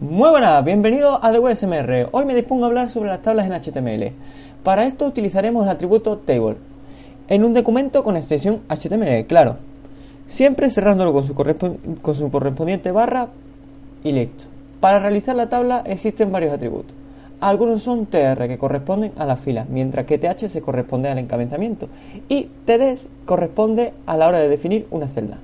Muy 0.00 0.30
buenas, 0.30 0.64
bienvenido 0.64 1.22
a 1.22 1.30
DWSMR. 1.30 2.08
Hoy 2.12 2.24
me 2.24 2.34
dispongo 2.34 2.64
a 2.64 2.68
hablar 2.68 2.88
sobre 2.88 3.10
las 3.10 3.20
tablas 3.20 3.44
en 3.44 3.52
HTML. 3.52 4.14
Para 4.62 4.86
esto 4.86 5.04
utilizaremos 5.04 5.62
el 5.62 5.68
atributo 5.68 6.16
table 6.16 6.56
en 7.28 7.44
un 7.44 7.52
documento 7.52 8.02
con 8.02 8.16
extensión 8.16 8.62
HTML, 8.70 9.26
claro. 9.26 9.58
Siempre 10.24 10.70
cerrándolo 10.70 11.12
con 11.12 11.24
su, 11.24 11.34
con 11.34 12.14
su 12.14 12.30
correspondiente 12.30 12.92
barra 12.92 13.28
y 14.02 14.12
listo. 14.12 14.44
Para 14.80 15.00
realizar 15.00 15.36
la 15.36 15.50
tabla 15.50 15.82
existen 15.84 16.32
varios 16.32 16.54
atributos. 16.54 16.96
Algunos 17.40 17.82
son 17.82 18.06
TR 18.06 18.48
que 18.48 18.56
corresponden 18.56 19.12
a 19.18 19.26
la 19.26 19.36
fila, 19.36 19.66
mientras 19.68 20.06
que 20.06 20.16
TH 20.16 20.48
se 20.48 20.62
corresponde 20.62 21.10
al 21.10 21.18
encabezamiento 21.18 21.90
y 22.26 22.48
TD 22.64 22.96
corresponde 23.26 23.92
a 24.06 24.16
la 24.16 24.28
hora 24.28 24.38
de 24.38 24.48
definir 24.48 24.86
una 24.90 25.08
celda. 25.08 25.40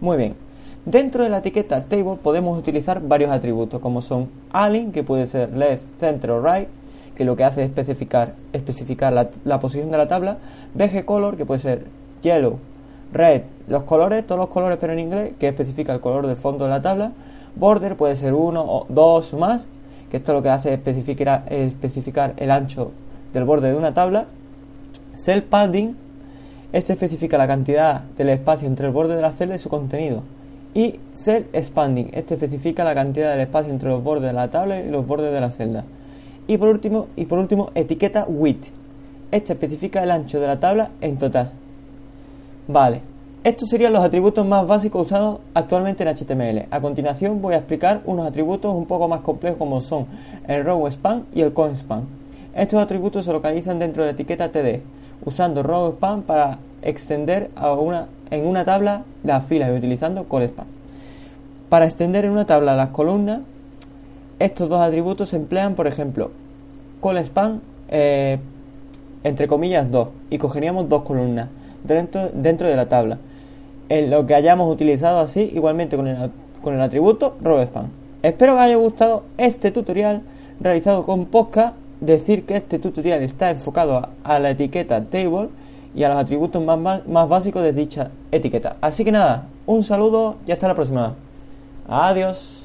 Muy 0.00 0.16
bien, 0.16 0.36
Dentro 0.86 1.24
de 1.24 1.28
la 1.28 1.38
etiqueta 1.38 1.84
table 1.84 2.16
podemos 2.22 2.58
utilizar 2.58 3.02
varios 3.06 3.30
atributos 3.30 3.82
como 3.82 4.00
son 4.00 4.30
align, 4.50 4.92
que 4.92 5.04
puede 5.04 5.26
ser 5.26 5.54
left, 5.54 5.82
center 5.98 6.30
o 6.30 6.42
right, 6.42 6.68
que 7.14 7.26
lo 7.26 7.36
que 7.36 7.44
hace 7.44 7.62
es 7.62 7.68
especificar, 7.68 8.34
especificar 8.54 9.12
la, 9.12 9.60
posición 9.60 9.90
de 9.90 9.98
la 9.98 10.08
tabla, 10.08 10.38
bg 10.72 11.04
color, 11.04 11.36
que 11.36 11.44
puede 11.44 11.60
ser 11.60 11.84
yellow, 12.22 12.58
red, 13.12 13.42
los 13.68 13.82
colores, 13.82 14.26
todos 14.26 14.38
los 14.38 14.48
colores 14.48 14.78
pero 14.80 14.94
en 14.94 15.00
inglés, 15.00 15.32
que 15.38 15.48
especifica 15.48 15.92
el 15.92 16.00
color 16.00 16.26
del 16.26 16.36
fondo 16.36 16.64
de 16.64 16.70
la 16.70 16.80
tabla, 16.80 17.12
border 17.56 17.94
puede 17.94 18.16
ser 18.16 18.32
uno 18.32 18.64
o 18.66 18.86
dos 18.88 19.34
o 19.34 19.36
más, 19.36 19.66
que 20.10 20.16
esto 20.16 20.32
lo 20.32 20.42
que 20.42 20.48
hace 20.48 20.70
es 20.70 20.78
especificar, 20.78 21.44
especificar 21.50 22.32
el 22.38 22.50
ancho 22.50 22.92
del 23.34 23.44
borde 23.44 23.70
de 23.70 23.76
una 23.76 23.92
tabla, 23.92 24.28
cell 25.14 25.42
padding, 25.42 25.94
este 26.72 26.94
especifica 26.94 27.36
la 27.36 27.46
cantidad 27.46 28.00
del 28.16 28.30
espacio 28.30 28.66
entre 28.66 28.86
el 28.86 28.94
borde 28.94 29.14
de 29.14 29.20
la 29.20 29.30
celda 29.30 29.56
y 29.56 29.58
su 29.58 29.68
contenido 29.68 30.22
y 30.74 30.96
cell 31.12 31.44
expanding. 31.52 32.10
Este 32.12 32.34
especifica 32.34 32.84
la 32.84 32.94
cantidad 32.94 33.30
del 33.30 33.40
espacio 33.40 33.72
entre 33.72 33.88
los 33.88 34.02
bordes 34.02 34.28
de 34.28 34.32
la 34.32 34.50
tabla 34.50 34.80
y 34.80 34.88
los 34.88 35.06
bordes 35.06 35.32
de 35.32 35.40
la 35.40 35.50
celda. 35.50 35.84
Y 36.46 36.58
por 36.58 36.68
último, 36.68 37.08
y 37.16 37.26
por 37.26 37.38
último 37.38 37.70
etiqueta 37.74 38.24
width. 38.28 38.72
Este 39.30 39.52
especifica 39.52 40.02
el 40.02 40.10
ancho 40.10 40.40
de 40.40 40.46
la 40.46 40.58
tabla 40.58 40.90
en 41.00 41.18
total. 41.18 41.52
Vale, 42.66 43.02
estos 43.42 43.70
serían 43.70 43.92
los 43.92 44.04
atributos 44.04 44.46
más 44.46 44.66
básicos 44.66 45.06
usados 45.06 45.40
actualmente 45.54 46.02
en 46.02 46.14
HTML. 46.14 46.66
A 46.70 46.80
continuación 46.80 47.40
voy 47.40 47.54
a 47.54 47.58
explicar 47.58 48.02
unos 48.04 48.26
atributos 48.26 48.74
un 48.74 48.84
poco 48.84 49.08
más 49.08 49.20
complejos 49.20 49.58
como 49.58 49.80
son 49.80 50.06
el 50.46 50.64
row 50.64 50.86
span 50.90 51.24
y 51.32 51.40
el 51.40 51.52
con 51.52 51.74
span. 51.74 52.06
Estos 52.54 52.82
atributos 52.82 53.24
se 53.24 53.32
localizan 53.32 53.78
dentro 53.78 54.02
de 54.02 54.08
la 54.08 54.12
etiqueta 54.12 54.52
TD, 54.52 54.82
usando 55.24 55.62
row 55.62 55.92
span 55.92 56.22
para 56.22 56.58
extender 56.82 57.50
a 57.56 57.72
una 57.72 58.08
en 58.30 58.46
una 58.46 58.64
tabla 58.64 59.04
las 59.24 59.44
filas 59.44 59.70
utilizando 59.70 60.22
span. 60.22 60.66
Para 61.68 61.84
extender 61.84 62.24
en 62.24 62.32
una 62.32 62.46
tabla 62.46 62.76
las 62.76 62.88
columnas, 62.88 63.40
estos 64.38 64.68
dos 64.68 64.80
atributos 64.80 65.28
se 65.28 65.36
emplean, 65.36 65.74
por 65.74 65.86
ejemplo, 65.86 66.30
callSpan 67.02 67.60
eh, 67.88 68.38
entre 69.24 69.48
comillas 69.48 69.90
2 69.90 70.08
y 70.30 70.38
cogeríamos 70.38 70.88
dos 70.88 71.02
columnas 71.02 71.48
dentro, 71.84 72.30
dentro 72.32 72.68
de 72.68 72.76
la 72.76 72.88
tabla. 72.88 73.18
En 73.88 74.10
lo 74.10 74.26
que 74.26 74.34
hayamos 74.34 74.72
utilizado 74.72 75.20
así, 75.20 75.50
igualmente 75.54 75.96
con 75.96 76.06
el, 76.06 76.30
con 76.62 76.74
el 76.74 76.80
atributo 76.80 77.36
rowspan. 77.42 77.90
Espero 78.22 78.54
que 78.54 78.60
haya 78.60 78.76
gustado 78.76 79.24
este 79.36 79.70
tutorial 79.72 80.22
realizado 80.60 81.04
con 81.04 81.26
Posca. 81.26 81.74
Decir 82.00 82.46
que 82.46 82.56
este 82.56 82.78
tutorial 82.78 83.22
está 83.22 83.50
enfocado 83.50 84.08
a 84.24 84.38
la 84.38 84.50
etiqueta 84.50 85.04
table 85.04 85.50
y 85.94 86.04
a 86.04 86.08
los 86.08 86.18
atributos 86.18 86.62
más, 86.64 87.06
más 87.06 87.28
básicos 87.28 87.62
de 87.62 87.72
dicha 87.72 88.10
etiqueta. 88.30 88.76
Así 88.80 89.04
que 89.04 89.12
nada, 89.12 89.46
un 89.66 89.82
saludo 89.82 90.36
y 90.46 90.52
hasta 90.52 90.68
la 90.68 90.74
próxima. 90.74 91.14
Adiós. 91.88 92.59